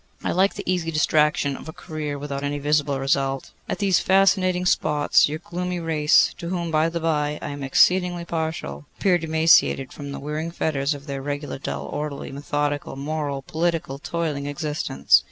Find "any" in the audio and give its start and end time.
2.43-2.57